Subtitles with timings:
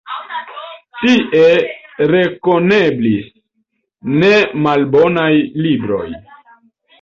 [1.01, 1.51] Tie
[2.11, 3.29] renkonteblis
[4.23, 5.31] nemalbonaj
[5.67, 6.05] libroj.